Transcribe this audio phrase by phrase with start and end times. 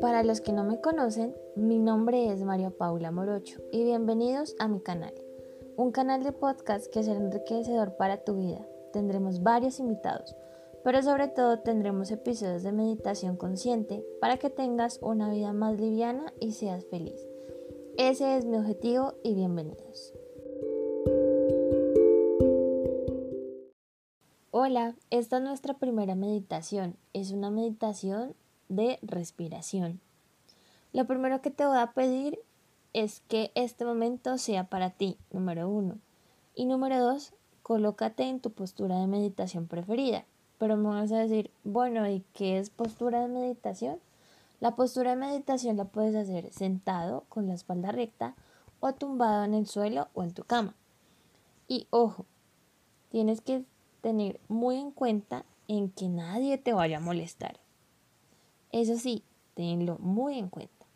[0.00, 4.66] Para los que no me conocen, mi nombre es María Paula Morocho y bienvenidos a
[4.66, 5.12] mi canal,
[5.76, 8.66] un canal de podcast que será enriquecedor para tu vida.
[8.94, 10.34] Tendremos varios invitados,
[10.84, 16.32] pero sobre todo tendremos episodios de meditación consciente para que tengas una vida más liviana
[16.40, 17.20] y seas feliz.
[17.98, 20.14] Ese es mi objetivo y bienvenidos.
[24.50, 26.96] Hola, esta es nuestra primera meditación.
[27.12, 28.34] Es una meditación
[28.70, 30.00] de respiración.
[30.94, 32.38] Lo primero que te voy a pedir
[32.94, 35.98] es que este momento sea para ti, número uno.
[36.54, 40.24] Y número dos, colócate en tu postura de meditación preferida.
[40.58, 43.98] Pero me vas a decir, bueno, ¿y qué es postura de meditación?
[44.58, 48.34] La postura de meditación la puedes hacer sentado con la espalda recta
[48.80, 50.74] o tumbado en el suelo o en tu cama.
[51.68, 52.26] Y ojo,
[53.10, 53.64] tienes que
[54.00, 57.59] tener muy en cuenta en que nadie te vaya a molestar.
[58.72, 60.86] Eso sí, tenlo muy en cuenta.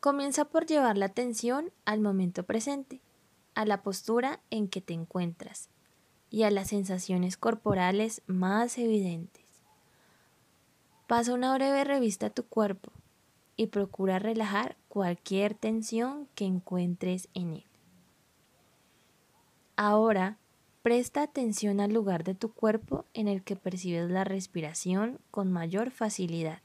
[0.00, 3.00] Comienza por llevar la atención al momento presente,
[3.54, 5.68] a la postura en que te encuentras
[6.30, 9.44] y a las sensaciones corporales más evidentes.
[11.06, 12.92] Pasa una breve revista a tu cuerpo
[13.56, 17.64] y procura relajar cualquier tensión que encuentres en él.
[19.76, 20.38] Ahora,
[20.86, 25.90] presta atención al lugar de tu cuerpo en el que percibes la respiración con mayor
[25.90, 26.60] facilidad.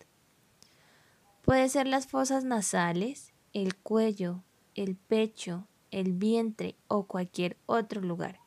[1.41, 4.43] Puede ser las fosas nasales, el cuello,
[4.75, 8.39] el pecho, el vientre o cualquier otro lugar.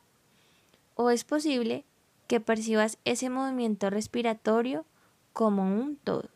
[0.94, 1.84] O es posible
[2.28, 4.86] que percibas ese movimiento respiratorio
[5.32, 6.28] como un todo.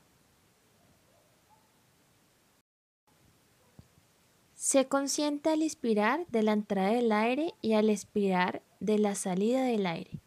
[4.69, 9.63] Se consciente al inspirar de la entrada del aire y al expirar de la salida
[9.63, 10.21] del aire,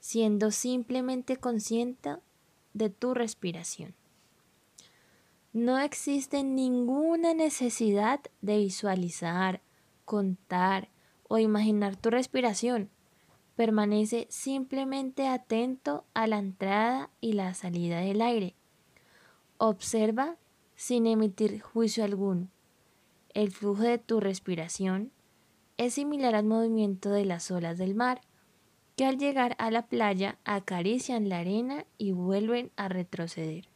[0.00, 2.16] siendo simplemente consciente
[2.72, 3.94] de tu respiración.
[5.52, 9.60] No existe ninguna necesidad de visualizar,
[10.04, 10.88] contar
[11.28, 12.90] o imaginar tu respiración.
[13.54, 18.56] Permanece simplemente atento a la entrada y la salida del aire.
[19.56, 20.36] Observa
[20.74, 22.48] sin emitir juicio alguno.
[23.34, 25.10] El flujo de tu respiración
[25.76, 28.20] es similar al movimiento de las olas del mar,
[28.94, 33.68] que al llegar a la playa acarician la arena y vuelven a retroceder.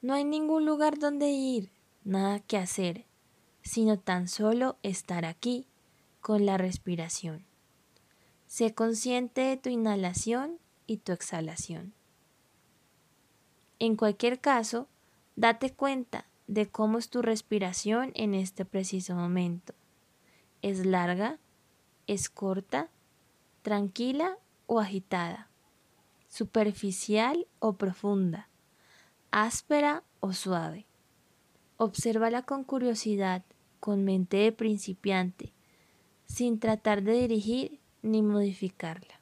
[0.00, 1.72] No hay ningún lugar donde ir,
[2.04, 3.04] nada que hacer,
[3.62, 5.66] sino tan solo estar aquí
[6.20, 7.44] con la respiración.
[8.46, 11.94] Sé consciente de tu inhalación y tu exhalación.
[13.80, 14.86] En cualquier caso,
[15.34, 19.74] date cuenta de cómo es tu respiración en este preciso momento.
[20.62, 21.38] ¿Es larga?
[22.06, 22.90] ¿Es corta?
[23.62, 25.50] ¿Tranquila o agitada?
[26.26, 28.48] ¿Superficial o profunda?
[29.30, 30.86] ¿Áspera o suave?
[31.76, 33.44] Obsérvala con curiosidad,
[33.78, 35.52] con mente de principiante,
[36.24, 39.17] sin tratar de dirigir ni modificarla.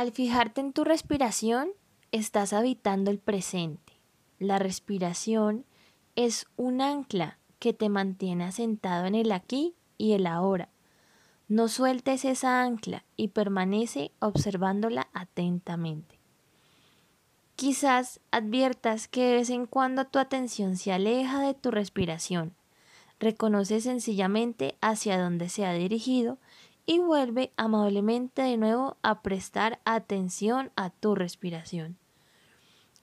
[0.00, 1.72] Al fijarte en tu respiración,
[2.10, 4.00] estás habitando el presente.
[4.38, 5.66] La respiración
[6.16, 10.70] es un ancla que te mantiene asentado en el aquí y el ahora.
[11.48, 16.18] No sueltes esa ancla y permanece observándola atentamente.
[17.54, 22.54] Quizás adviertas que de vez en cuando tu atención se aleja de tu respiración.
[23.18, 26.38] Reconoce sencillamente hacia dónde se ha dirigido
[26.86, 31.96] y vuelve amablemente de nuevo a prestar atención a tu respiración.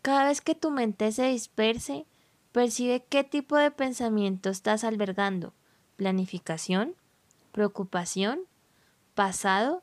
[0.01, 2.05] Cada vez que tu mente se disperse,
[2.51, 5.53] percibe qué tipo de pensamiento estás albergando.
[5.95, 6.95] Planificación,
[7.51, 8.41] preocupación,
[9.15, 9.81] pasado,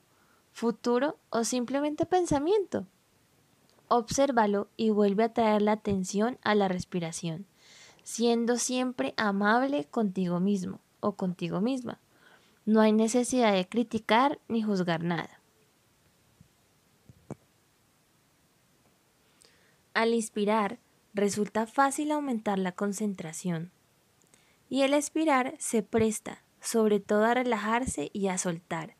[0.52, 2.86] futuro o simplemente pensamiento.
[3.88, 7.46] Obsérvalo y vuelve a traer la atención a la respiración,
[8.02, 11.98] siendo siempre amable contigo mismo o contigo misma.
[12.66, 15.40] No hay necesidad de criticar ni juzgar nada.
[19.92, 20.78] Al inspirar,
[21.12, 23.70] resulta fácil aumentar la concentración.
[24.68, 28.96] Y el expirar se presta, sobre todo a relajarse y a soltar,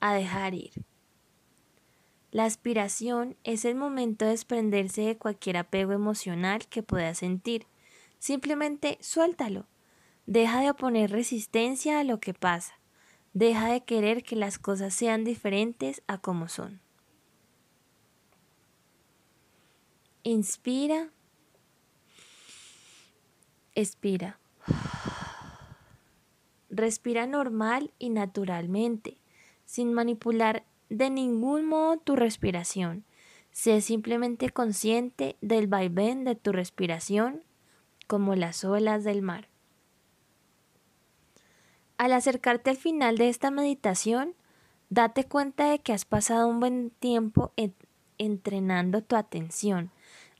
[0.00, 0.72] a dejar ir.
[2.30, 7.66] La aspiración es el momento de desprenderse de cualquier apego emocional que puedas sentir.
[8.18, 9.66] Simplemente suéltalo.
[10.26, 12.77] Deja de oponer resistencia a lo que pasa.
[13.32, 16.80] Deja de querer que las cosas sean diferentes a como son.
[20.22, 21.10] Inspira.
[23.74, 24.38] Expira.
[26.70, 29.18] Respira normal y naturalmente
[29.64, 33.04] sin manipular de ningún modo tu respiración.
[33.52, 37.42] Sé simplemente consciente del vaivén de tu respiración
[38.06, 39.48] como las olas del mar.
[41.98, 44.34] Al acercarte al final de esta meditación,
[44.88, 47.52] date cuenta de que has pasado un buen tiempo
[48.18, 49.90] entrenando tu atención,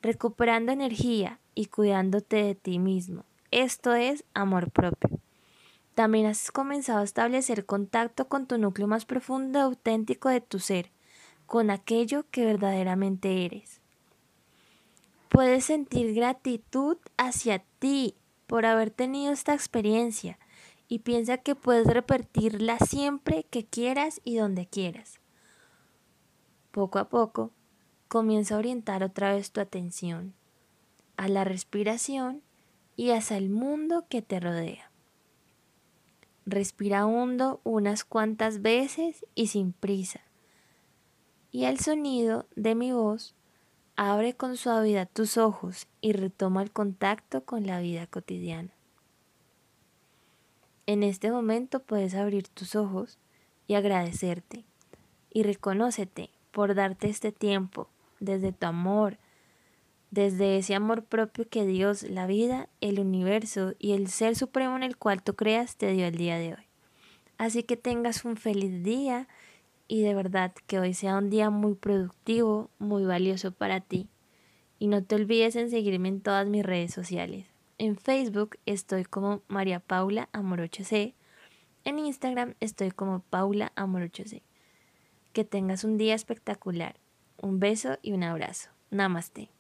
[0.01, 3.25] recuperando energía y cuidándote de ti mismo.
[3.51, 5.19] Esto es amor propio.
[5.97, 10.61] También has comenzado a establecer contacto con tu núcleo más profundo y auténtico de tu
[10.61, 10.93] ser,
[11.47, 13.81] con aquello que verdaderamente eres.
[15.29, 18.15] Puedes sentir gratitud hacia ti
[18.47, 20.39] por haber tenido esta experiencia
[20.89, 25.21] y piensa que puedes repetirla siempre que quieras y donde quieras.
[26.71, 27.53] Poco a poco,
[28.09, 30.35] comienza a orientar otra vez tu atención
[31.19, 32.43] a la respiración
[32.97, 34.91] y hacia el mundo que te rodea.
[36.47, 40.21] Respira hondo unas cuantas veces y sin prisa.
[41.51, 43.35] Y al sonido de mi voz,
[43.97, 48.78] abre con suavidad tus ojos y retoma el contacto con la vida cotidiana.
[50.89, 53.19] En este momento puedes abrir tus ojos
[53.67, 54.65] y agradecerte
[55.29, 57.91] y reconócete por darte este tiempo
[58.21, 59.19] desde tu amor,
[60.11, 64.83] desde ese amor propio que Dios, la vida, el universo y el ser supremo en
[64.83, 66.67] el cual tú creas te dio el día de hoy.
[67.37, 69.29] Así que tengas un feliz día
[69.89, 74.09] y de verdad que hoy sea un día muy productivo, muy valioso para ti.
[74.79, 77.58] Y no te olvides en seguirme en todas mis redes sociales.
[77.81, 80.83] En Facebook estoy como María Paula Amorocho.
[81.85, 84.43] En Instagram estoy como Paula Amorocho C.
[85.33, 86.97] Que tengas un día espectacular.
[87.41, 88.71] Un beso y un abrazo.
[88.91, 89.51] Namaste.